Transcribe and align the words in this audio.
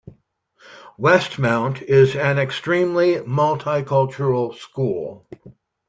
Westmount 0.99 1.83
is 1.83 2.15
an 2.15 2.39
extremely 2.39 3.17
multicultural 3.17 4.55
school. 4.55 5.27